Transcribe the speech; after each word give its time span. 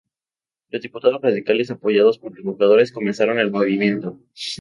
Los 0.69 0.81
diputados 0.81 1.21
radicales 1.21 1.69
apoyados 1.69 2.17
por 2.17 2.33
trabajadores 2.33 2.91
comenzaron 2.91 3.37
el 3.37 3.51
movimiento. 3.51 4.17